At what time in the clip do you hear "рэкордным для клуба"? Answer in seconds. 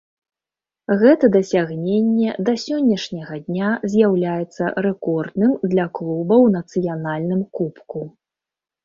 4.87-6.35